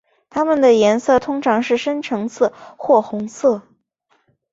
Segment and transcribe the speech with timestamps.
[0.31, 3.61] 它们的颜色通常是深橙色或红色。